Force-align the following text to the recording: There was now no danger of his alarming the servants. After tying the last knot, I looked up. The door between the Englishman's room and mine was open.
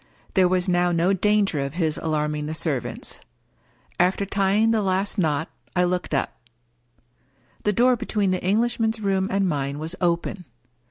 There 0.33 0.47
was 0.47 0.67
now 0.67 0.91
no 0.91 1.13
danger 1.13 1.59
of 1.59 1.75
his 1.75 1.99
alarming 1.99 2.47
the 2.47 2.55
servants. 2.55 3.19
After 3.99 4.25
tying 4.25 4.71
the 4.71 4.81
last 4.81 5.19
knot, 5.19 5.47
I 5.75 5.83
looked 5.83 6.15
up. 6.15 6.41
The 7.65 7.73
door 7.73 7.95
between 7.95 8.31
the 8.31 8.43
Englishman's 8.43 8.99
room 8.99 9.27
and 9.29 9.47
mine 9.47 9.77
was 9.77 9.93
open. 10.01 10.45